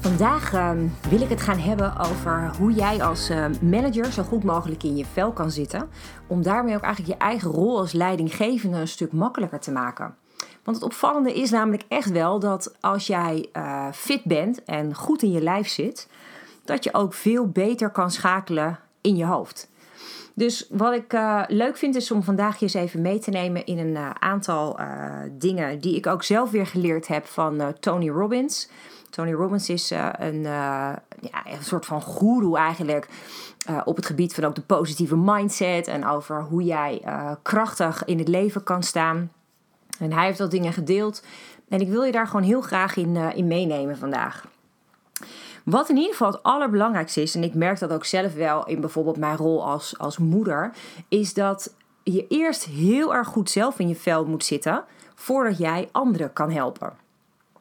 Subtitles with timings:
[0.00, 4.44] Vandaag ehm, wil ik het gaan hebben over hoe jij als eh, manager zo goed
[4.44, 5.88] mogelijk in je vel kan zitten.
[6.26, 10.14] Om daarmee ook eigenlijk je eigen rol als leidinggevende een stuk makkelijker te maken.
[10.64, 15.22] Want het opvallende is namelijk echt wel dat als jij uh, fit bent en goed
[15.22, 16.08] in je lijf zit,
[16.64, 19.70] dat je ook veel beter kan schakelen in je hoofd.
[20.40, 23.66] Dus wat ik uh, leuk vind is om vandaag je eens even mee te nemen
[23.66, 24.78] in een uh, aantal
[25.32, 28.68] dingen die ik ook zelf weer geleerd heb van Tony Robbins.
[29.10, 31.02] Tony Robbins is een, ja,
[31.44, 33.08] een soort van guru eigenlijk
[33.84, 37.02] op het gebied van ook de positieve mindset en over hoe jij
[37.42, 39.32] krachtig in het leven kan staan.
[39.98, 41.24] En hij heeft dat dingen gedeeld
[41.68, 44.46] en ik wil je daar gewoon heel graag in, in meenemen vandaag.
[45.64, 48.80] Wat in ieder geval het allerbelangrijkste is, en ik merk dat ook zelf wel in
[48.80, 50.72] bijvoorbeeld mijn rol als, als moeder,
[51.08, 55.88] is dat je eerst heel erg goed zelf in je vel moet zitten voordat jij
[55.92, 56.92] anderen kan helpen.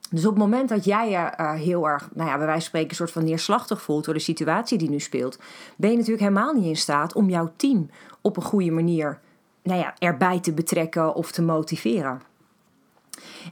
[0.09, 2.61] Dus op het moment dat jij je uh, heel erg, nou ja, bij wijze van
[2.61, 5.39] spreken, een soort van neerslachtig voelt door de situatie die nu speelt,
[5.77, 7.89] ben je natuurlijk helemaal niet in staat om jouw team
[8.22, 9.20] op een goede manier
[9.64, 12.22] nou ja, erbij te betrekken of te motiveren.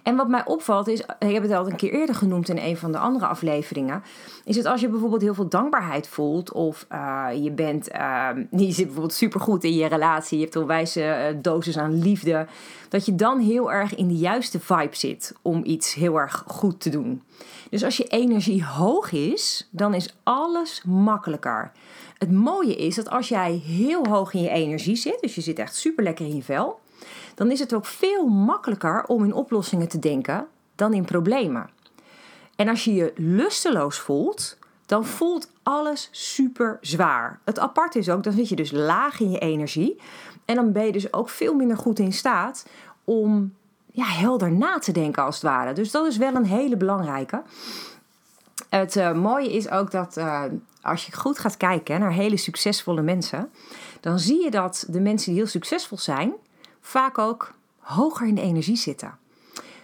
[0.04, 2.78] En wat mij opvalt is, ik heb het al een keer eerder genoemd in een
[2.78, 4.04] van de andere afleveringen,
[4.44, 8.86] is dat als je bijvoorbeeld heel veel dankbaarheid voelt of uh, je bent, uh, zit
[8.86, 12.48] bijvoorbeeld supergoed in je relatie, je hebt een wijze uh, dosis aan liefde,
[12.90, 16.80] dat je dan heel erg in de juiste vibe zit om iets heel erg goed
[16.80, 17.22] te doen.
[17.70, 21.72] Dus als je energie hoog is, dan is alles makkelijker.
[22.18, 25.60] Het mooie is dat als jij heel hoog in je energie zit, dus je zit
[25.60, 26.80] echt super lekker in je vel,
[27.38, 31.70] dan is het ook veel makkelijker om in oplossingen te denken dan in problemen.
[32.56, 37.40] En als je je lusteloos voelt, dan voelt alles super zwaar.
[37.44, 40.00] Het apart is ook, dan zit je dus laag in je energie.
[40.46, 42.66] En dan ben je dus ook veel minder goed in staat
[43.04, 43.54] om
[43.92, 45.74] ja, helder na te denken als het ware.
[45.74, 47.42] Dus dat is wel een hele belangrijke.
[48.70, 50.44] Het uh, mooie is ook dat uh,
[50.82, 53.50] als je goed gaat kijken naar hele succesvolle mensen,
[54.00, 56.34] dan zie je dat de mensen die heel succesvol zijn,
[56.88, 59.18] vaak ook hoger in de energie zitten.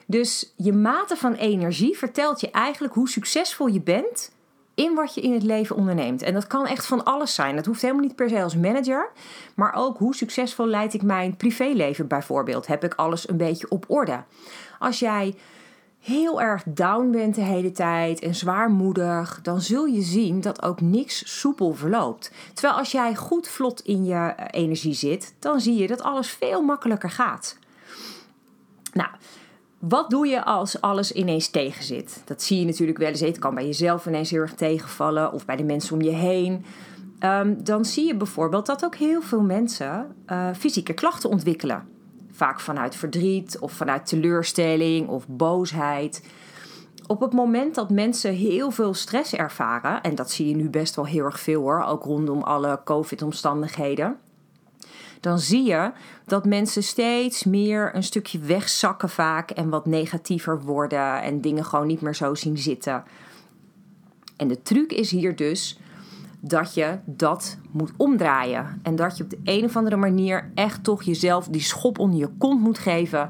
[0.06, 4.32] Dus je mate van energie vertelt je eigenlijk hoe succesvol je bent
[4.76, 6.22] in wat je in het leven onderneemt.
[6.22, 7.56] En dat kan echt van alles zijn.
[7.56, 9.12] Dat hoeft helemaal niet per se als manager,
[9.56, 12.68] maar ook hoe succesvol leid ik mijn privéleven bijvoorbeeld.
[12.68, 14.24] Heb ik alles een beetje op orde?
[14.80, 15.36] Als jij
[16.04, 20.82] heel erg down bent de hele tijd en zwaarmoedig, dan zul je zien dat ook
[20.82, 22.32] niks soepel verloopt.
[22.54, 26.30] Terwijl als jij goed vlot in je eh, energie zit, dan zie je dat alles
[26.30, 27.58] veel makkelijker gaat.
[28.94, 29.10] Nou,
[29.80, 32.22] wat doe je als alles ineens tegenzit?
[32.26, 33.20] Dat zie je natuurlijk wel eens.
[33.20, 36.66] Het kan bij jezelf ineens heel erg tegenvallen of bij de mensen om je heen.
[37.20, 41.93] Um, dan zie je bijvoorbeeld dat ook heel veel mensen uh, fysieke klachten ontwikkelen.
[42.44, 46.24] Vaak vanuit verdriet of vanuit teleurstelling of boosheid.
[47.08, 50.96] Op het moment dat mensen heel veel stress ervaren, en dat zie je nu best
[50.96, 54.18] wel heel erg veel hoor, ook rondom alle COVID-omstandigheden,
[55.20, 55.92] dan zie je
[56.26, 61.88] dat mensen steeds meer een stukje wegzakken vaak en wat negatiever worden en dingen gewoon
[61.88, 63.04] niet meer zo zien zitten.
[64.38, 65.80] En de truc is hier dus
[66.46, 68.80] dat je dat moet omdraaien.
[68.82, 72.20] En dat je op de een of andere manier echt toch jezelf die schop onder
[72.20, 73.30] je kont moet geven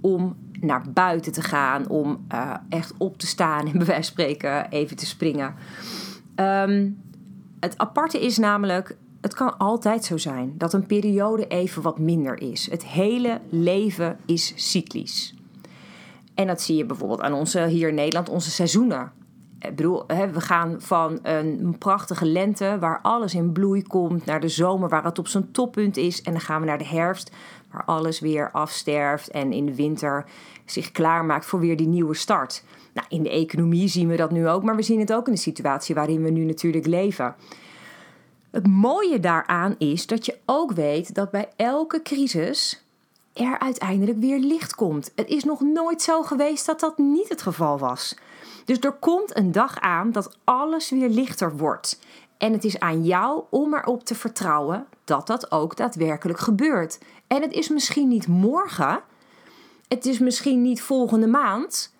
[0.00, 4.02] om naar buiten te gaan, om uh, echt op te staan en bij wijze van
[4.02, 5.54] spreken even te springen.
[6.36, 7.02] Um,
[7.60, 12.40] het aparte is namelijk, het kan altijd zo zijn dat een periode even wat minder
[12.40, 12.70] is.
[12.70, 15.34] Het hele leven is cyclisch.
[16.34, 19.12] En dat zie je bijvoorbeeld aan onze, hier in Nederland, onze seizoenen.
[19.62, 19.78] Ik
[20.32, 25.04] we gaan van een prachtige lente waar alles in bloei komt, naar de zomer waar
[25.04, 26.22] het op zijn toppunt is.
[26.22, 27.30] En dan gaan we naar de herfst
[27.70, 30.24] waar alles weer afsterft en in de winter
[30.64, 32.64] zich klaarmaakt voor weer die nieuwe start.
[32.94, 35.32] Nou, in de economie zien we dat nu ook, maar we zien het ook in
[35.32, 37.34] de situatie waarin we nu natuurlijk leven.
[38.50, 42.84] Het mooie daaraan is dat je ook weet dat bij elke crisis
[43.32, 45.12] er uiteindelijk weer licht komt.
[45.14, 48.16] Het is nog nooit zo geweest dat dat niet het geval was.
[48.64, 51.98] Dus er komt een dag aan dat alles weer lichter wordt.
[52.38, 56.98] En het is aan jou om erop te vertrouwen dat dat ook daadwerkelijk gebeurt.
[57.26, 59.02] En het is misschien niet morgen,
[59.88, 61.94] het is misschien niet volgende maand,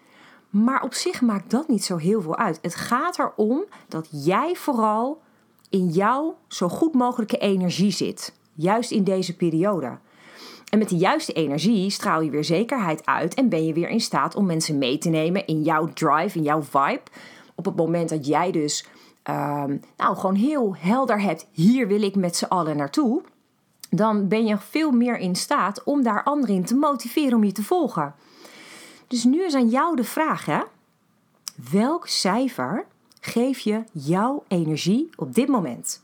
[0.51, 2.59] maar op zich maakt dat niet zo heel veel uit.
[2.63, 5.21] Het gaat erom dat jij vooral
[5.69, 9.99] in jouw zo goed mogelijke energie zit, juist in deze periode.
[10.73, 14.01] En met de juiste energie straal je weer zekerheid uit en ben je weer in
[14.01, 17.03] staat om mensen mee te nemen in jouw drive, in jouw vibe.
[17.55, 18.87] Op het moment dat jij dus
[19.23, 23.23] ehm, nou, gewoon heel helder hebt, hier wil ik met z'n allen naartoe,
[23.91, 27.53] dan ben je veel meer in staat om daar anderen in te motiveren om je
[27.53, 28.15] te volgen.
[29.07, 30.61] Dus nu is aan jou de vraag, hè?
[31.71, 32.87] Welk cijfer
[33.21, 36.02] geef je jouw energie op dit moment?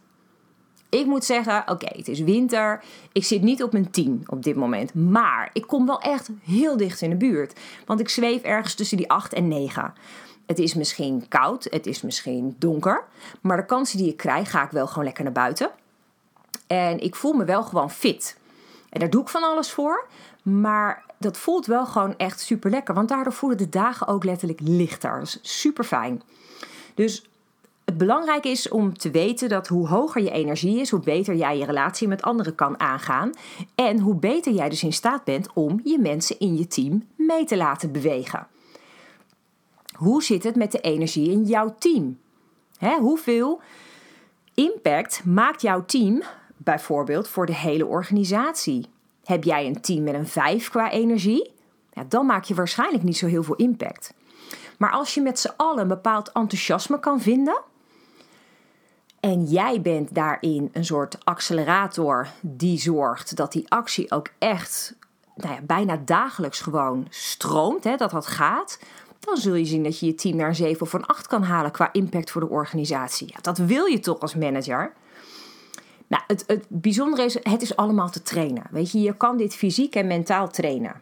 [0.88, 2.84] Ik moet zeggen, oké, het is winter.
[3.12, 4.94] Ik zit niet op mijn 10 op dit moment.
[4.94, 7.60] Maar ik kom wel echt heel dicht in de buurt.
[7.86, 9.94] Want ik zweef ergens tussen die 8 en 9.
[10.46, 13.04] Het is misschien koud, het is misschien donker.
[13.40, 15.70] Maar de kansen die ik krijg, ga ik wel gewoon lekker naar buiten.
[16.66, 18.38] En ik voel me wel gewoon fit.
[18.90, 20.06] En daar doe ik van alles voor.
[20.42, 22.94] Maar dat voelt wel gewoon echt super lekker.
[22.94, 25.18] Want daardoor voelen de dagen ook letterlijk lichter.
[25.18, 26.22] Dat is super fijn.
[26.94, 27.28] Dus
[27.88, 31.58] het belangrijk is om te weten dat hoe hoger je energie is, hoe beter jij
[31.58, 33.30] je relatie met anderen kan aangaan.
[33.74, 37.44] En hoe beter jij dus in staat bent om je mensen in je team mee
[37.44, 38.46] te laten bewegen.
[39.96, 42.18] Hoe zit het met de energie in jouw team?
[42.98, 43.60] hoeveel
[44.54, 46.22] impact maakt jouw team
[46.56, 48.86] bijvoorbeeld voor de hele organisatie?
[49.24, 51.52] Heb jij een team met een 5 qua energie?
[51.92, 54.14] Ja, dan maak je waarschijnlijk niet zo heel veel impact.
[54.78, 57.62] Maar als je met z'n allen een bepaald enthousiasme kan vinden.
[59.20, 64.94] En jij bent daarin een soort accelerator die zorgt dat die actie ook echt
[65.34, 68.78] nou ja, bijna dagelijks gewoon stroomt, hè, dat dat gaat.
[69.20, 71.42] Dan zul je zien dat je je team naar een 7 of een 8 kan
[71.42, 73.28] halen qua impact voor de organisatie.
[73.32, 74.92] Ja, dat wil je toch als manager?
[76.06, 78.66] Nou, het, het bijzondere is, het is allemaal te trainen.
[78.70, 81.00] Weet je, je kan dit fysiek en mentaal trainen.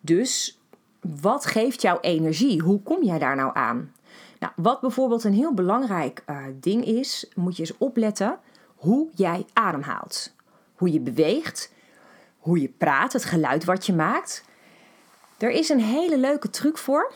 [0.00, 0.60] Dus
[1.00, 2.60] wat geeft jouw energie?
[2.60, 3.92] Hoe kom jij daar nou aan?
[4.42, 8.38] Nou, wat bijvoorbeeld een heel belangrijk uh, ding is, moet je eens opletten
[8.76, 10.32] hoe jij ademhaalt.
[10.74, 11.72] Hoe je beweegt,
[12.38, 14.44] hoe je praat, het geluid wat je maakt.
[15.38, 17.12] Er is een hele leuke truc voor.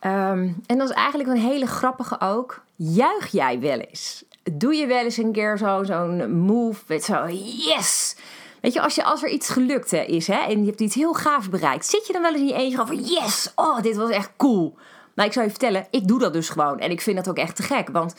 [0.00, 2.62] Um, en dat is eigenlijk een hele grappige ook.
[2.76, 4.24] Juich jij wel eens?
[4.52, 7.26] Doe je wel eens een keer zo'n move met zo
[7.66, 8.16] yes?
[8.60, 11.14] Weet je, als, je, als er iets gelukt is hè, en je hebt iets heel
[11.14, 14.10] gaaf bereikt, zit je dan wel eens in je eentje van yes, oh, dit was
[14.10, 14.76] echt cool.
[15.16, 16.78] Nou, ik zou je vertellen, ik doe dat dus gewoon.
[16.78, 17.88] En ik vind dat ook echt te gek.
[17.88, 18.14] Want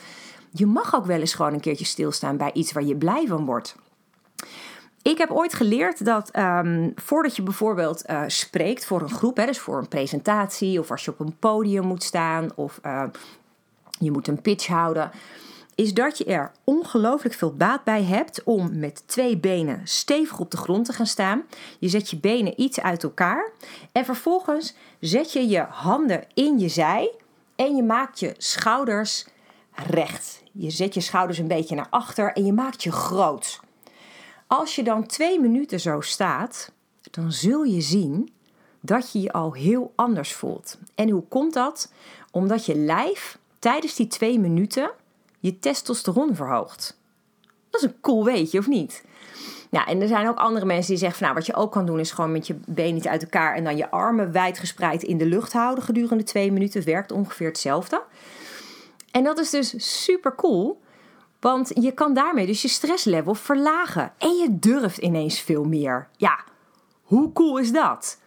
[0.52, 3.46] je mag ook wel eens gewoon een keertje stilstaan bij iets waar je blij van
[3.46, 3.76] wordt.
[5.02, 9.46] Ik heb ooit geleerd dat um, voordat je bijvoorbeeld uh, spreekt voor een groep, hè,
[9.46, 13.04] dus voor een presentatie of als je op een podium moet staan of uh,
[14.00, 15.12] je moet een pitch houden,
[15.78, 20.52] is dat je er ongelooflijk veel baat bij hebt om met twee benen stevig op
[20.52, 21.44] de grond te gaan staan.
[21.80, 23.52] Je zet je benen iets uit elkaar
[23.92, 27.12] en vervolgens zet je je handen in je zij
[27.56, 29.26] en je maakt je schouders
[29.74, 30.44] recht.
[30.52, 33.60] Je zet je schouders een beetje naar achter en je maakt je groot.
[34.48, 36.72] Als je dan twee minuten zo staat,
[37.12, 38.34] dan zul je zien
[38.80, 40.78] dat je je al heel anders voelt.
[40.96, 41.92] En hoe komt dat?
[42.32, 44.92] Omdat je lijf tijdens die twee minuten
[45.40, 47.00] je testosteron verhoogt.
[47.70, 49.06] Dat is een cool weetje, of niet?
[49.70, 51.86] Ja, en er zijn ook andere mensen die zeggen van nou, wat je ook kan
[51.86, 55.04] doen is gewoon met je benen niet uit elkaar en dan je armen wijd gespreid
[55.04, 56.86] in de lucht houden gedurende twee minuten.
[56.86, 58.04] Werkt ongeveer hetzelfde.
[59.12, 60.82] En dat is dus super cool,
[61.40, 66.08] want je kan daarmee dus je stresslevel verlagen en je durft ineens veel meer.
[66.18, 66.44] Ja,
[67.02, 68.20] hoe cool is dat?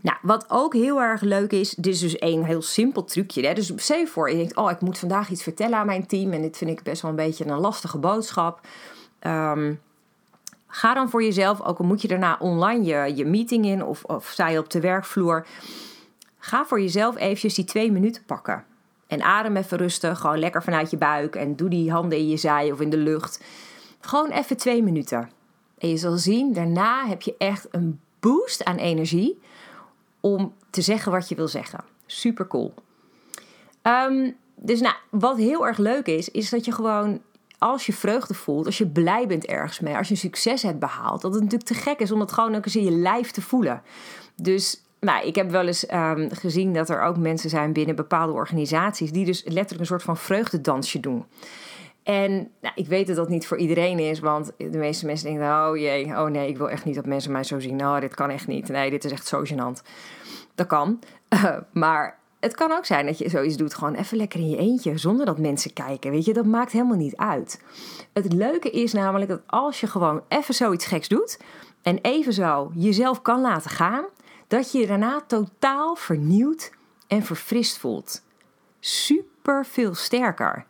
[0.00, 3.46] Nou, wat ook heel erg leuk is, dit is dus één heel simpel trucje.
[3.46, 3.54] Hè?
[3.54, 6.42] Dus stel voor, je denkt, oh, ik moet vandaag iets vertellen aan mijn team en
[6.42, 8.60] dit vind ik best wel een beetje een lastige boodschap.
[9.18, 9.74] Ehm,
[10.66, 14.04] ga dan voor jezelf, ook al moet je daarna online je, je meeting in of,
[14.04, 15.46] of sta je op de werkvloer,
[16.38, 18.64] ga voor jezelf eventjes die twee minuten pakken.
[19.06, 22.36] En adem even rustig, gewoon lekker vanuit je buik en doe die handen in je
[22.36, 23.44] zij of in de lucht.
[24.00, 25.30] Gewoon even twee minuten.
[25.78, 29.38] En je zal zien, daarna heb je echt een boost aan energie
[30.26, 31.84] om te zeggen wat je wil zeggen.
[32.06, 32.74] Super cool.
[33.82, 37.20] Ehm, dus nou, wat heel erg leuk is, is dat je gewoon
[37.58, 41.20] als je vreugde voelt, als je blij bent ergens mee, als je succes hebt behaald,
[41.20, 43.42] dat het natuurlijk te gek is om dat gewoon ook eens in je lijf te
[43.42, 43.82] voelen.
[44.34, 48.32] Dus nou, ik heb wel eens um, gezien dat er ook mensen zijn binnen bepaalde
[48.32, 51.24] organisaties die dus letterlijk een soort van vreugdedansje doen.
[52.06, 55.46] En nou, ik weet dat dat niet voor iedereen is, want de meeste mensen denken:
[55.46, 57.76] oh jee, oh nee, ik wil echt niet dat mensen mij zo zien.
[57.76, 58.68] Nou, dit kan echt niet.
[58.68, 59.82] Nee, dit is echt zo gênant.
[60.54, 60.98] Dat kan.
[61.72, 64.98] maar het kan ook zijn dat je zoiets doet, gewoon even lekker in je eentje,
[64.98, 66.10] zonder dat mensen kijken.
[66.10, 67.62] Weet je, dat maakt helemaal niet uit.
[68.12, 71.40] Het leuke is namelijk dat als je gewoon even zoiets geks doet
[71.82, 74.04] en even zo jezelf kan laten gaan,
[74.46, 76.70] dat je je daarna totaal vernieuwd
[77.06, 78.22] en verfrist voelt.
[78.80, 80.66] Super veel sterker.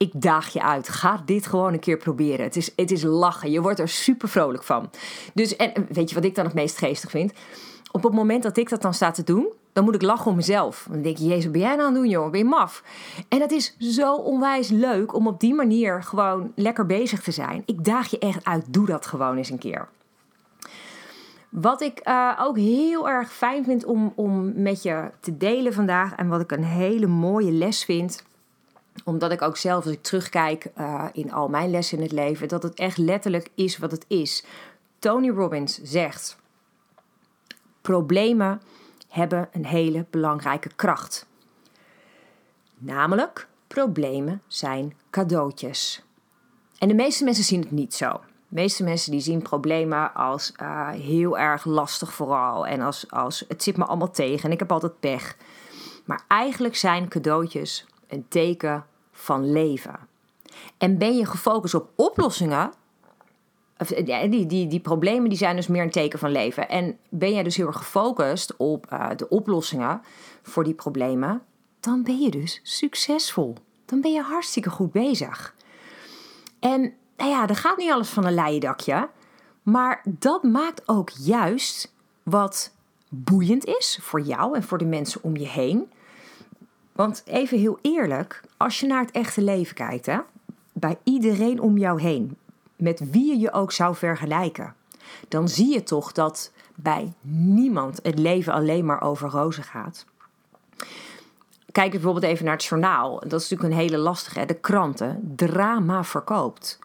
[0.00, 0.88] Ik daag je uit.
[0.88, 2.44] Ga dit gewoon een keer proberen.
[2.44, 3.50] Het is, het is lachen.
[3.50, 4.90] Je wordt er super vrolijk van.
[5.34, 7.32] Dus, en weet je wat ik dan het meest geestig vind?
[7.92, 10.36] Op het moment dat ik dat dan sta te doen, dan moet ik lachen om
[10.36, 10.86] mezelf.
[10.90, 12.30] Dan denk je, jezus, ben jij nou aan het doen, joh?
[12.30, 12.82] Ben je maf?
[13.28, 17.62] En het is zo onwijs leuk om op die manier gewoon lekker bezig te zijn.
[17.66, 18.64] Ik daag je echt uit.
[18.68, 19.88] Doe dat gewoon eens een keer.
[21.48, 26.14] Wat ik uh, ook heel erg fijn vind om, om met je te delen vandaag.
[26.14, 28.28] En wat ik een hele mooie les vind.
[29.04, 32.48] Omdat ik ook zelf, als ik terugkijk uh, in al mijn lessen in het leven,
[32.48, 34.44] dat het echt letterlijk is wat het is.
[34.98, 36.36] Tony Robbins zegt:
[37.80, 38.60] Problemen
[39.08, 41.26] hebben een hele belangrijke kracht.
[42.78, 46.02] Namelijk, problemen zijn cadeautjes.
[46.78, 48.10] En de meeste mensen zien het niet zo.
[48.48, 52.66] De meeste mensen die zien problemen als uh, heel erg lastig vooral.
[52.66, 55.36] En als, als het zit me allemaal tegen en ik heb altijd pech.
[56.04, 58.84] Maar eigenlijk zijn cadeautjes een teken
[59.20, 59.98] van leven.
[60.78, 62.72] En ben je gefocust op oplossingen,
[64.04, 66.68] die, die, die problemen die zijn dus meer een teken van leven.
[66.68, 70.02] En ben jij dus heel erg gefocust op uh, de oplossingen
[70.42, 71.42] voor die problemen,
[71.80, 73.54] dan ben je dus succesvol.
[73.84, 75.54] Dan ben je hartstikke goed bezig.
[76.60, 79.08] En nou ja, er gaat niet alles van een leien dakje.
[79.62, 82.72] Maar dat maakt ook juist wat
[83.08, 85.90] boeiend is voor jou en voor de mensen om je heen.
[86.92, 90.18] Want even heel eerlijk, als je naar het echte leven kijkt, hè,
[90.72, 92.36] bij iedereen om jou heen,
[92.76, 94.74] met wie je je ook zou vergelijken,
[95.28, 100.04] dan zie je toch dat bij niemand het leven alleen maar over rozen gaat.
[101.72, 103.20] Kijk bijvoorbeeld even naar het journaal.
[103.20, 104.46] Dat is natuurlijk een hele lastige.
[104.46, 105.32] De kranten.
[105.36, 106.78] Drama verkoopt.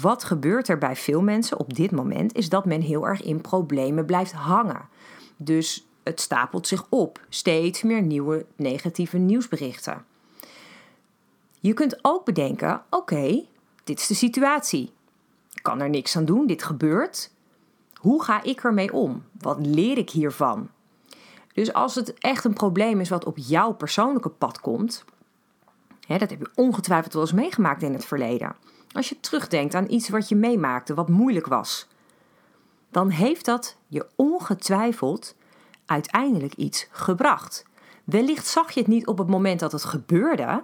[0.00, 3.40] Wat gebeurt er bij veel mensen op dit moment is dat men heel erg in
[3.40, 4.88] problemen blijft hangen.
[5.36, 7.20] Dus het stapelt zich op.
[7.28, 10.04] Steeds meer nieuwe negatieve nieuwsberichten.
[11.60, 13.44] Je kunt ook bedenken: oké,
[13.84, 14.92] dit is de situatie.
[15.52, 17.32] Ik kan er niks aan doen, dit gebeurt.
[17.94, 19.24] Hoe ga ik ermee om?
[19.40, 20.70] Wat leer ik hiervan?
[21.52, 25.04] Dus als het echt een probleem is wat op jouw persoonlijke pad komt,
[26.06, 28.56] hè, dat heb je ongetwijfeld wel eens meegemaakt in het verleden.
[28.92, 31.88] Als je terugdenkt aan iets wat je meemaakte, wat moeilijk was,
[32.90, 35.34] dan heeft dat je ongetwijfeld
[35.86, 37.64] uiteindelijk iets gebracht.
[38.04, 40.62] Wellicht zag je het niet op het moment dat het gebeurde,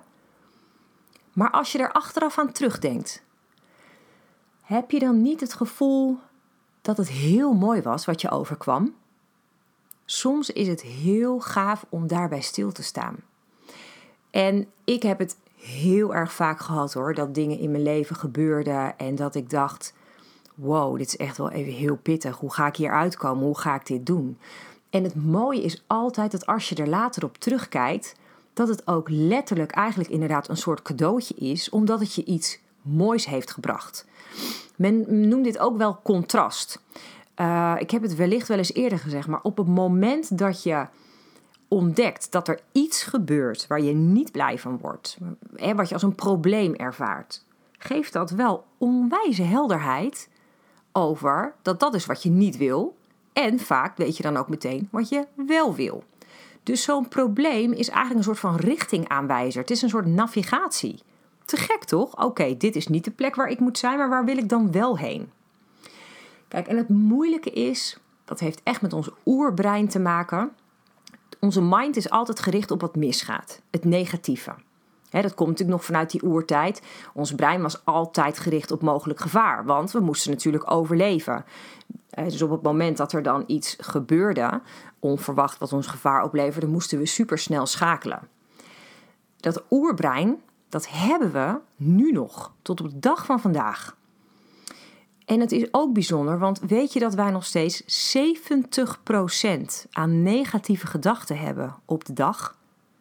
[1.37, 3.23] maar als je er achteraf aan terugdenkt,
[4.63, 6.19] heb je dan niet het gevoel
[6.83, 8.95] dat het heel mooi was wat je overkwam?
[10.05, 13.17] Soms is het heel gaaf om daarbij stil te staan.
[14.31, 18.99] En ik heb het heel erg vaak gehad hoor, dat dingen in mijn leven gebeurden
[18.99, 19.95] en dat ik dacht:
[20.55, 22.39] wow, dit is echt wel even heel pittig.
[22.39, 23.45] Hoe ga ik hier uitkomen?
[23.45, 24.39] Hoe ga ik dit doen?
[24.91, 28.15] En het mooie is altijd dat als je er later op terugkijkt,
[28.57, 33.27] dat het ook letterlijk eigenlijk inderdaad een soort cadeautje is, omdat het je iets moois
[33.27, 34.07] heeft gebracht.
[34.77, 36.83] Men noemt dit ook wel contrast.
[37.41, 40.87] Uh, ik heb het wellicht wel eens eerder gezegd, maar op het moment dat je
[41.69, 45.19] ontdekt dat er iets gebeurt waar je niet blij van wordt,
[45.55, 47.45] hè, wat je als een probleem ervaart,
[47.79, 50.29] geeft dat wel onwijze helderheid
[50.93, 52.97] over dat dat is wat je niet wil.
[53.33, 56.05] En vaak weet je dan ook meteen wat je wel wil.
[56.67, 59.61] Dus zo'n probleem is eigenlijk een soort van richtingaanwijzer.
[59.61, 61.03] Het is een soort navigatie.
[61.45, 62.25] Te gek toch?
[62.25, 64.73] Oké, dit is niet de plek waar ik moet zijn, maar waar wil ik dan
[64.73, 65.31] wel heen?
[66.49, 70.51] Kijk, en het moeilijke is, dat heeft echt met ons oerbrein te maken.
[71.41, 74.55] Onze mind is altijd gericht op wat misgaat, het negatieve.
[75.11, 76.83] dat komt natuurlijk nog vanuit die oertijd.
[77.15, 81.45] Ons brein was altijd gericht op mogelijk gevaar, want we moesten natuurlijk overleven.
[82.25, 84.61] Dus op het moment dat er dan iets gebeurde,
[84.99, 88.29] onverwacht wat ons gevaar opleverde, moesten we supersnel schakelen.
[89.37, 93.97] Dat oerbrein, dat hebben we nu nog, tot op de dag van vandaag.
[95.25, 100.87] En het is ook bijzonder, want weet je dat wij nog steeds 70% aan negatieve
[100.87, 102.57] gedachten hebben op de dag?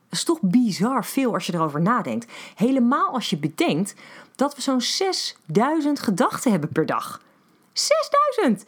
[0.10, 2.32] Dat is toch bizar veel als je erover nadenkt.
[2.56, 3.96] Helemaal als je bedenkt
[4.36, 7.22] dat we zo'n 6000 gedachten hebben per dag.
[7.74, 8.66] 6000!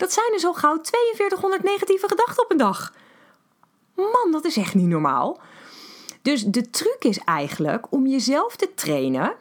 [0.00, 2.92] Dat zijn er zo gauw 4200 negatieve gedachten op een dag.
[3.94, 5.40] Man, dat is echt niet normaal.
[6.22, 9.34] Dus de truc is eigenlijk om jezelf te trainen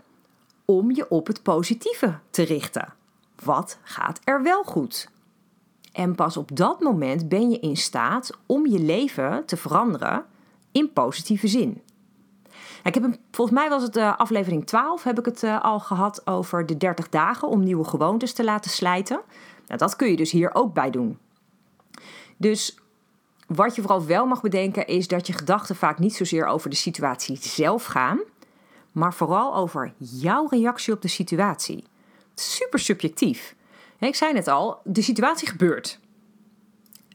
[0.65, 2.93] om je op het positieve te richten.
[3.43, 5.09] Wat gaat er wel goed?
[5.91, 10.25] En pas op dat moment ben je in staat om je leven te veranderen
[10.71, 11.81] in positieve zin.
[12.83, 15.79] Ik heb een, volgens mij was het uh, aflevering 12, heb ik het uh, al
[15.79, 19.21] gehad over de 30 dagen om nieuwe gewoontes te laten slijten.
[19.69, 21.17] Nou, dat kun je dus hier ook bij doen.
[22.37, 22.77] Dus
[23.47, 26.75] wat je vooral wel mag bedenken is dat je gedachten vaak niet zozeer over de
[26.75, 28.19] situatie zelf gaan,
[28.91, 31.83] maar vooral over jouw reactie op de situatie.
[32.35, 33.55] Super subjectief.
[33.99, 35.99] Ik zei net al, de situatie gebeurt.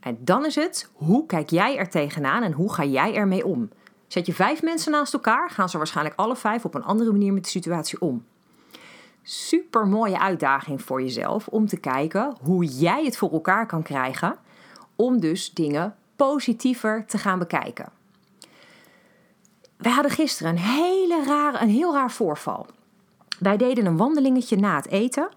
[0.00, 3.70] En dan is het, hoe kijk jij er tegenaan en hoe ga jij ermee om?
[4.06, 7.32] Zet je vijf mensen naast elkaar, gaan ze waarschijnlijk alle vijf op een andere manier
[7.32, 8.24] met de situatie om.
[9.26, 14.36] Super mooie uitdaging voor jezelf om te kijken hoe jij het voor elkaar kan krijgen
[14.96, 17.88] om dus dingen positiever te gaan bekijken.
[19.76, 22.66] We hadden gisteren een, hele rare, een heel raar voorval.
[23.38, 25.28] Wij deden een wandelingetje na het eten.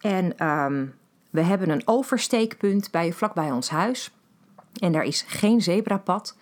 [0.00, 0.86] En ehm,
[1.30, 4.10] we hebben een oversteekpunt bij, vlakbij ons huis.
[4.80, 6.36] En daar is geen zebrapad.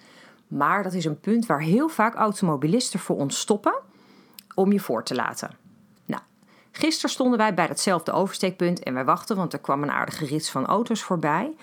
[0.49, 3.75] Maar dat is een punt waar heel vaak automobilisten voor ons stoppen
[4.55, 5.64] om je voor te laten.
[6.77, 10.51] Gisteren stonden wij bij datzelfde oversteekpunt en wij wachten, want er kwam een aardige rits
[10.51, 11.57] van auto's voorbij.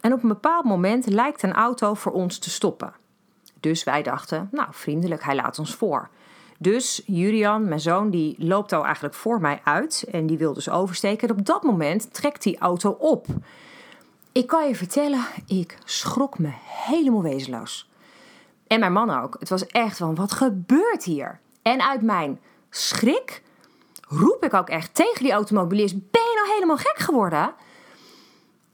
[0.00, 2.92] En op een bepaald moment lijkt een auto voor ons te stoppen.
[3.60, 6.08] Dus wij dachten, nou vriendelijk, hij laat ons voor.
[6.58, 10.70] Dus Julian, mijn zoon, die loopt al eigenlijk voor mij uit en die wil dus
[10.70, 11.28] oversteken.
[11.28, 13.26] En op dat moment trekt die auto op.
[14.32, 17.90] Ik kan je vertellen, ik schrok me helemaal wezenloos.
[18.66, 19.36] En mijn man ook.
[19.38, 21.40] Het was echt van, wat gebeurt hier?
[21.62, 23.42] En uit mijn schrik
[24.08, 27.54] roep ik ook echt tegen die automobilist: Ben je nou helemaal gek geworden?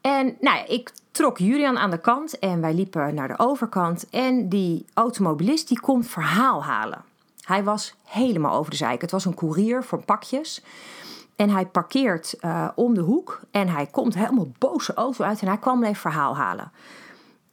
[0.01, 4.09] En nou ik trok Julian aan de kant en wij liepen naar de overkant.
[4.11, 7.05] En die automobilist die komt verhaal halen.
[7.45, 9.01] Hij was helemaal over de zeik.
[9.01, 10.63] Het was een koerier voor pakjes.
[11.37, 15.47] En hij parkeert uh, om de hoek en hij komt helemaal boze auto uit en
[15.47, 16.73] hij kwam even verhaal halen.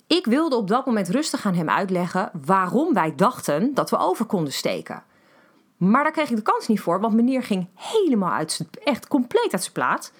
[0.07, 4.25] Ik wilde op dat moment rustig aan hem uitleggen waarom wij dachten dat we over
[4.25, 5.03] konden steken.
[5.81, 9.49] Maar daar kreeg ik de kans niet voor, want meneer ging helemaal uit, echt compleet
[9.51, 10.11] uit zijn plaat.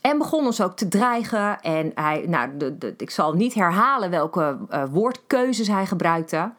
[0.00, 1.60] En begon ons ook te dreigen.
[1.60, 6.52] En hij, nou, de, ik zal niet herhalen welke uh, woordkeuzes hij gebruikte.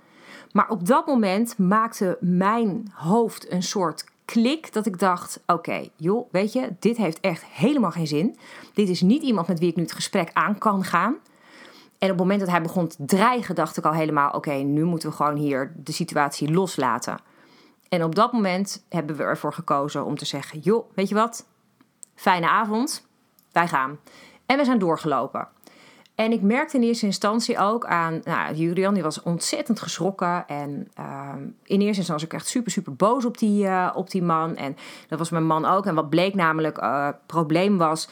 [0.52, 6.28] Maar op dat moment maakte mijn hoofd een soort klik dat ik dacht: oké, joh,
[6.32, 8.38] weet je, dit heeft echt helemaal geen zin.
[8.74, 11.18] Dit is niet iemand met wie ik nu het gesprek aan kan gaan.
[11.98, 14.84] En op het moment dat hij begon te dreigen, dacht ik al helemaal: oké, nu
[14.84, 17.29] moeten we gewoon hier de situatie loslaten.
[17.90, 21.48] En op dat moment hebben we ervoor gekozen om te zeggen: joh, weet je wat?
[22.16, 23.08] Fijne avond,
[23.52, 24.00] wij gaan.
[24.46, 25.48] En we zijn doorgelopen.
[26.16, 30.48] En ik merkte in eerste instantie ook aan, nou, Julian, die was ontzettend geschrokken.
[30.48, 31.30] En uh,
[31.64, 34.56] in eerste instantie was ik echt super, super boos op die, uh, op die man.
[34.56, 34.76] En
[35.08, 35.86] dat was mijn man ook.
[35.86, 38.10] En wat bleek namelijk, uh, probleem was,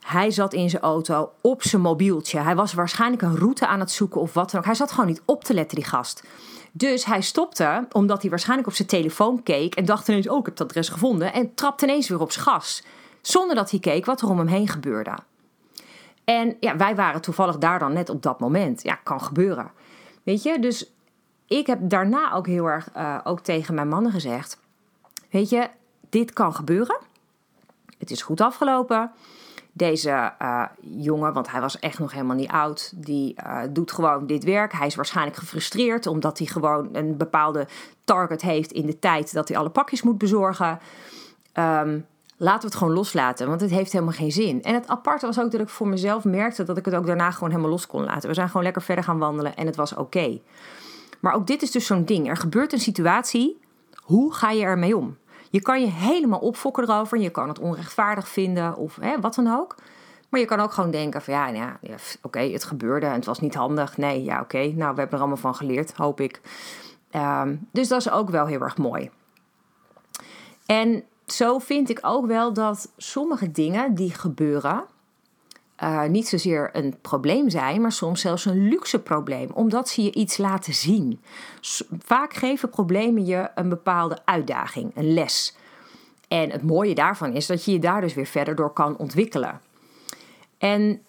[0.00, 2.38] hij zat in zijn auto op zijn mobieltje.
[2.38, 4.66] Hij was waarschijnlijk een route aan het zoeken of wat dan ook.
[4.66, 6.24] Hij zat gewoon niet op te letten, die gast.
[6.76, 10.44] Dus hij stopte, omdat hij waarschijnlijk op zijn telefoon keek en dacht ineens, oh, ik
[10.44, 11.32] heb het adres gevonden.
[11.32, 12.84] En trapte ineens weer op zijn gas.
[13.20, 15.18] Zonder dat hij keek wat er om hem heen gebeurde.
[16.24, 18.82] En ja, wij waren toevallig daar dan net op dat moment.
[18.82, 19.70] Ja, kan gebeuren.
[20.22, 20.92] Weet je, dus
[21.46, 24.58] ik heb daarna ook heel erg uh, ook tegen mijn mannen gezegd:
[25.30, 25.68] Weet je,
[26.08, 26.98] dit kan gebeuren.
[27.98, 29.12] Het is goed afgelopen.
[29.76, 34.26] Deze uh, jongen, want hij was echt nog helemaal niet oud, die uh, doet gewoon
[34.26, 34.72] dit werk.
[34.72, 37.66] Hij is waarschijnlijk gefrustreerd omdat hij gewoon een bepaalde
[38.04, 40.78] target heeft in de tijd dat hij alle pakjes moet bezorgen.
[41.54, 42.06] Um,
[42.36, 44.62] laten we het gewoon loslaten, want het heeft helemaal geen zin.
[44.62, 47.30] En het aparte was ook dat ik voor mezelf merkte dat ik het ook daarna
[47.30, 48.28] gewoon helemaal los kon laten.
[48.28, 50.40] We zijn gewoon lekker verder gaan wandelen en het was oké.
[51.20, 52.28] Maar ook dit is dus zo'n ding.
[52.28, 53.60] Er gebeurt een situatie.
[54.02, 55.16] Hoe ga je ermee om?
[55.54, 57.18] Je kan je helemaal opfokken erover.
[57.18, 59.74] Je kan het onrechtvaardig vinden of hè, wat dan ook.
[60.28, 63.24] Maar je kan ook gewoon denken van ja, ja, ja oké, het gebeurde en het
[63.24, 63.96] was niet handig.
[63.96, 64.58] Nee, ja, oké.
[64.58, 66.40] Nou, we hebben er allemaal van geleerd, hoop ik.
[67.12, 69.10] Um, dus dat is ook wel heel erg mooi.
[70.66, 74.84] En zo vind ik ook wel dat sommige dingen die gebeuren.
[75.82, 80.12] Uh, niet zozeer een probleem zijn, maar soms zelfs een luxe probleem, omdat ze je
[80.12, 81.20] iets laten zien.
[81.98, 85.56] Vaak geven problemen je een bepaalde uitdaging, een les.
[86.28, 89.60] En het mooie daarvan is dat je je daar dus weer verder door kan ontwikkelen.
[90.58, 91.02] En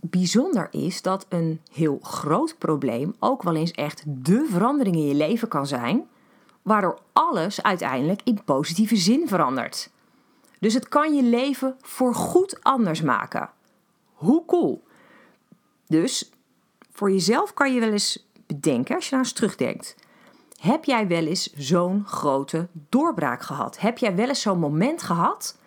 [0.00, 5.14] bijzonder is dat een heel groot probleem ook wel eens echt de verandering in je
[5.14, 6.06] leven kan zijn,
[6.62, 9.90] waardoor alles uiteindelijk in positieve zin verandert.
[10.58, 13.50] Dus het kan je leven voorgoed anders maken.
[14.24, 14.84] Hoe cool!
[15.86, 16.30] Dus
[16.92, 19.96] voor jezelf kan je wel eens bedenken, als je nou eens terugdenkt.
[20.60, 23.78] Heb jij wel eens zo'n grote doorbraak gehad?
[23.78, 25.58] Heb jij wel eens zo'n moment gehad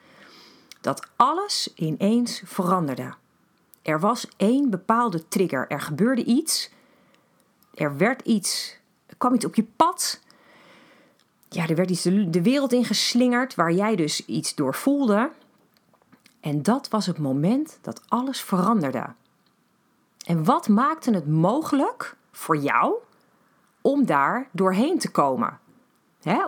[0.82, 3.14] dat alles ineens veranderde?
[3.82, 5.68] Er was één bepaalde trigger.
[5.68, 6.70] Er gebeurde iets.
[7.74, 8.78] Er werd iets.
[9.06, 10.20] Er kwam iets op je pad
[11.50, 15.30] ja, er werd iets de wereld ingeslingerd waar jij dus iets door voelde.
[16.48, 19.06] En dat was het moment dat alles veranderde.
[20.26, 22.94] En wat maakte het mogelijk voor jou
[23.82, 25.60] om daar doorheen te komen?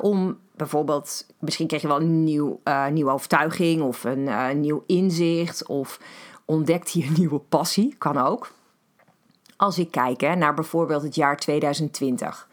[0.01, 4.83] Om bijvoorbeeld, misschien kreeg je wel een nieuw, uh, nieuwe overtuiging of een uh, nieuw
[4.85, 5.99] inzicht of
[6.45, 8.51] ontdekte je een nieuwe passie, kan ook.
[9.55, 12.47] Als ik kijk naar bijvoorbeeld het jaar 2020.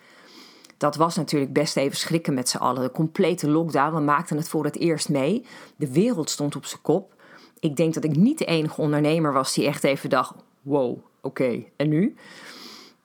[0.76, 2.82] Dat was natuurlijk best even schrikken met z'n allen.
[2.82, 5.46] De complete lockdown, we maakten het voor het eerst mee.
[5.76, 7.14] De wereld stond op zijn kop.
[7.60, 11.64] Ik denk dat ik niet de enige ondernemer was die echt even dacht: wow, oké,
[11.76, 12.14] en nu?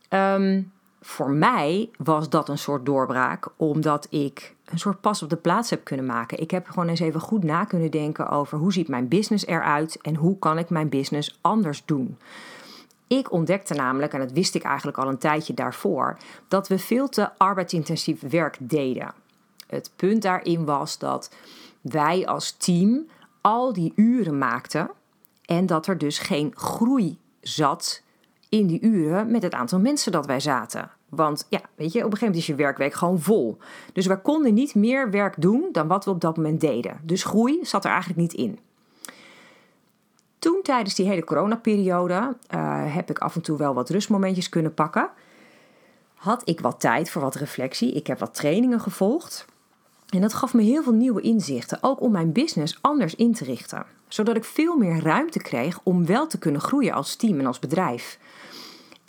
[0.09, 5.35] Um, voor mij was dat een soort doorbraak, omdat ik een soort pas op de
[5.35, 6.39] plaats heb kunnen maken.
[6.39, 10.01] Ik heb gewoon eens even goed na kunnen denken over hoe ziet mijn business eruit
[10.01, 12.17] en hoe kan ik mijn business anders doen.
[13.07, 17.09] Ik ontdekte namelijk, en dat wist ik eigenlijk al een tijdje daarvoor, dat we veel
[17.09, 19.13] te arbeidsintensief werk deden.
[19.67, 21.35] Het punt daarin was dat
[21.81, 23.07] wij als team
[23.41, 24.91] al die uren maakten
[25.45, 28.03] en dat er dus geen groei zat
[28.49, 30.91] in die uren met het aantal mensen dat wij zaten.
[31.09, 33.57] Want ja, weet je, op een gegeven moment is je werkweek gewoon vol.
[33.93, 36.99] Dus we konden niet meer werk doen dan wat we op dat moment deden.
[37.03, 38.59] Dus groei zat er eigenlijk niet in.
[40.39, 44.73] Toen tijdens die hele coronaperiode uh, heb ik af en toe wel wat rustmomentjes kunnen
[44.73, 45.09] pakken.
[46.15, 47.91] Had ik wat tijd voor wat reflectie.
[47.91, 49.45] Ik heb wat trainingen gevolgd.
[50.11, 53.43] En dat gaf me heel veel nieuwe inzichten, ook om mijn business anders in te
[53.43, 53.85] richten.
[54.07, 57.59] Zodat ik veel meer ruimte kreeg om wel te kunnen groeien als team en als
[57.59, 58.19] bedrijf.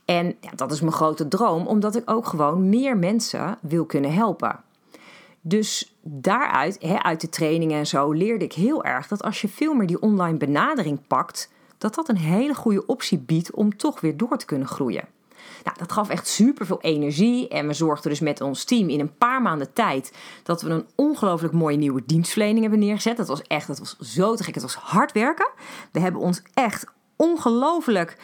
[0.04, 4.14] En ja, dat is mijn grote droom, omdat ik ook gewoon meer mensen wil kunnen
[4.14, 4.60] helpen.
[5.40, 9.74] Dus daaruit, uit de trainingen en zo, leerde ik heel erg dat als je veel
[9.74, 14.16] meer die online benadering pakt, dat dat een hele goede optie biedt om toch weer
[14.16, 15.08] door te kunnen groeien.
[15.64, 19.00] Nou, dat gaf echt super veel energie en we zorgden dus met ons team in
[19.00, 23.16] een paar maanden tijd dat we een ongelooflijk mooie nieuwe dienstverlening hebben neergezet.
[23.16, 24.54] Dat was echt, dat was zo te gek.
[24.54, 25.50] Het was hard werken.
[25.92, 26.84] We hebben ons echt
[27.16, 28.16] ongelooflijk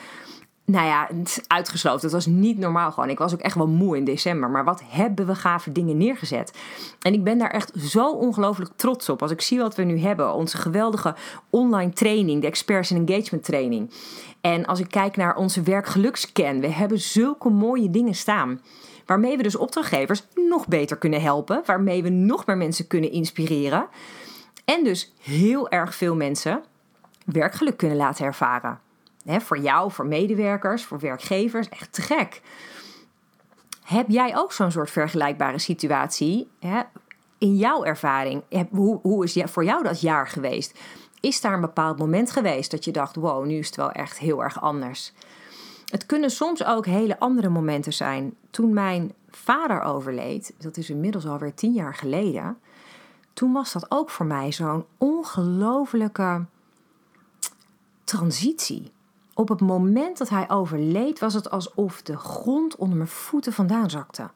[0.71, 1.09] nou ja,
[1.47, 2.01] uitgesloten.
[2.01, 3.09] Het was niet normaal gewoon.
[3.09, 4.51] Ik was ook echt wel moe in december.
[4.51, 6.59] Maar wat hebben we gave dingen neergezet.
[7.01, 9.23] En ik ben daar echt zo ongelooflijk trots op.
[9.23, 10.35] Als ik zie wat we nu hebben.
[10.35, 11.15] Onze geweldige
[11.51, 12.41] online training.
[12.41, 13.91] De Experts in Engagement training.
[14.41, 16.61] En als ik kijk naar onze werkgelukscan.
[16.61, 18.61] We hebben zulke mooie dingen staan.
[19.07, 21.63] Waarmee we dus opdrachtgevers nog beter kunnen helpen.
[21.65, 23.87] Waarmee we nog meer mensen kunnen inspireren.
[24.65, 26.63] En dus heel erg veel mensen
[27.25, 28.87] werkgeluk kunnen laten ervaren
[29.27, 32.43] voor jou, voor medewerkers, voor werkgevers, echt te gek.
[33.85, 36.49] Heb jij ook zo'n soort vergelijkbare situatie
[37.39, 38.43] in jouw ervaring?
[38.71, 40.79] Hoe, hoe is voor jou dat jaar geweest?
[41.21, 44.19] Is daar een bepaald moment geweest dat je dacht: wow, nu is het wel echt
[44.19, 45.13] heel erg anders?
[45.85, 48.35] Het kunnen soms ook hele andere momenten zijn.
[48.51, 52.59] Toen mijn vader overleed, dat is inmiddels alweer tien jaar geleden,
[53.33, 56.45] toen was dat ook voor mij zo'n ongelofelijke
[58.05, 58.93] transitie.
[59.39, 63.91] Op het moment dat hij overleed, was het alsof de grond onder mijn voeten vandaan
[63.91, 64.31] zakte.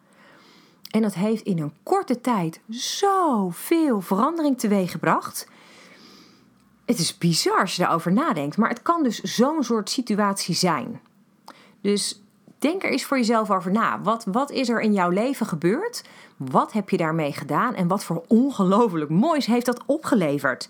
[0.90, 5.48] En dat heeft in een korte tijd zoveel verandering teweeggebracht.
[6.84, 11.00] Het is bizar als je daarover nadenkt, maar het kan dus zo'n soort situatie zijn.
[11.80, 12.22] Dus
[12.58, 14.00] denk er eens voor jezelf over na.
[14.00, 16.04] Wat, wat is er in jouw leven gebeurd?
[16.36, 17.74] Wat heb je daarmee gedaan?
[17.74, 20.68] En wat voor ongelooflijk moois heeft dat opgeleverd?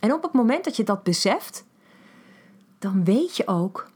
[0.00, 1.64] En op het moment dat je dat beseft,
[2.84, 3.90] dan weet je ook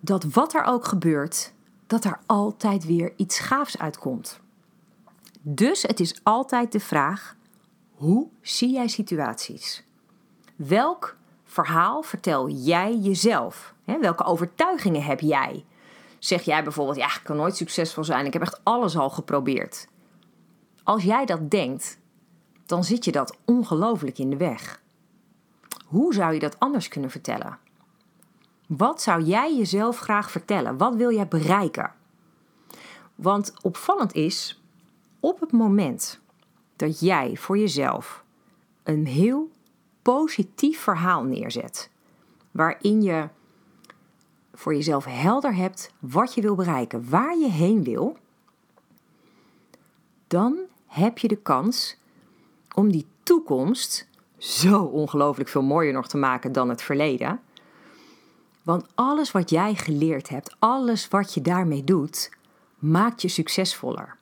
[0.00, 1.52] dat wat er ook gebeurt,
[1.86, 4.40] dat er altijd weer iets gaafs uitkomt.
[5.40, 7.36] Dus het is altijd de vraag:
[7.94, 9.84] hoe zie jij situaties?
[10.56, 13.74] Welk verhaal vertel jij jezelf?
[13.84, 15.64] welke overtuigingen heb jij?
[16.18, 19.88] Zeg jij bijvoorbeeld: ja, ik kan nooit succesvol zijn, ik heb echt alles al geprobeerd.
[20.82, 21.98] Als jij dat denkt,
[22.66, 24.82] dan zit je dat ongelooflijk in de weg.
[25.86, 27.62] Hoe zou je dat anders kunnen vertellen?
[28.66, 30.76] Wat zou jij jezelf graag vertellen?
[30.76, 31.92] Wat wil jij bereiken?
[33.14, 34.62] Want opvallend is,
[35.20, 36.20] op het moment
[36.76, 38.24] dat jij voor jezelf
[38.82, 39.50] een heel
[40.02, 41.90] positief verhaal neerzet,
[42.50, 43.28] waarin je
[44.54, 48.16] voor jezelf helder hebt wat je wil bereiken, waar je heen wil,
[50.26, 51.96] dan heb je de kans
[52.74, 57.40] om die toekomst zo ongelooflijk veel mooier nog te maken dan het verleden
[58.64, 62.30] want alles wat jij geleerd hebt, alles wat je daarmee doet,
[62.78, 64.16] maakt je succesvoller.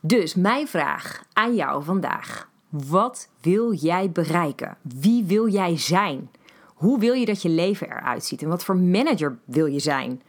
[0.00, 4.76] Dus mijn vraag aan jou vandaag: wat wil jij bereiken?
[4.82, 6.30] Wie wil jij zijn?
[6.64, 8.42] Hoe wil je dat je leven eruit ziet?
[8.42, 10.22] En wat voor manager wil je zijn?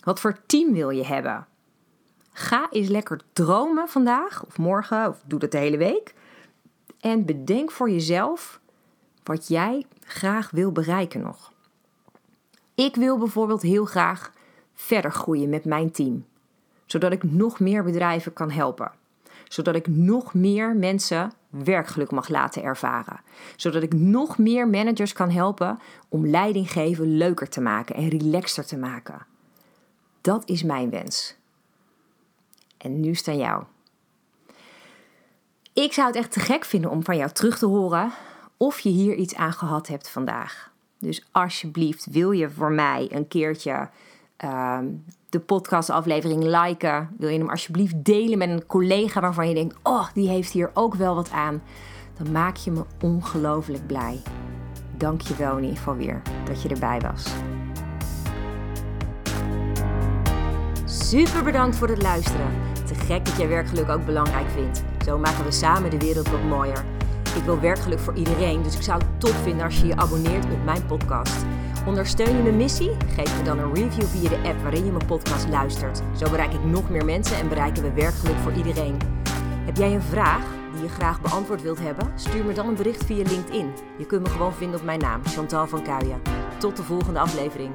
[0.00, 1.46] Wat voor team wil je hebben?
[2.32, 6.14] Ga eens lekker dromen vandaag of morgen of doe dat de hele week.
[7.00, 8.60] En bedenk voor jezelf
[9.22, 11.51] wat jij graag wil bereiken nog.
[12.74, 14.32] Ik wil bijvoorbeeld heel graag
[14.74, 16.26] verder groeien met mijn team,
[16.86, 18.92] zodat ik nog meer bedrijven kan helpen.
[19.48, 23.20] zodat ik nog meer mensen werkgeluk mag laten ervaren.
[23.56, 28.76] Zodat ik nog meer managers kan helpen om leidinggeven leuker te maken en relaxter te
[28.76, 29.26] maken.
[30.20, 31.36] Dat is mijn wens.
[32.78, 33.64] En nu staan jou.
[35.72, 38.12] Ik zou het echt te gek vinden om van jou terug te horen
[38.56, 40.71] of je hier iets aan gehad hebt vandaag.
[41.02, 43.88] Dus alsjeblieft, wil je voor mij een keertje
[44.44, 44.78] uh,
[45.28, 47.10] de podcastaflevering liken?
[47.18, 50.70] Wil je hem alsjeblieft delen met een collega waarvan je denkt: oh, die heeft hier
[50.74, 51.62] ook wel wat aan?
[52.18, 54.22] Dan maak je me ongelooflijk blij.
[54.96, 57.26] Dank je wel in ieder geval weer dat je erbij was.
[60.84, 62.50] Super bedankt voor het luisteren.
[62.86, 64.84] Te gek dat jij werkgeluk ook belangrijk vindt.
[65.04, 66.91] Zo maken we samen de wereld wat mooier.
[67.36, 70.44] Ik wil werkgeluk voor iedereen, dus ik zou het tof vinden als je je abonneert
[70.44, 71.44] op mijn podcast.
[71.86, 72.90] Ondersteun je mijn missie?
[73.14, 76.02] Geef me dan een review via de app waarin je mijn podcast luistert.
[76.16, 78.96] Zo bereik ik nog meer mensen en bereiken we werkgeluk voor iedereen.
[79.64, 82.12] Heb jij een vraag die je graag beantwoord wilt hebben?
[82.14, 83.72] Stuur me dan een bericht via LinkedIn.
[83.98, 86.22] Je kunt me gewoon vinden op mijn naam, Chantal van Kuijen.
[86.58, 87.72] Tot de volgende aflevering.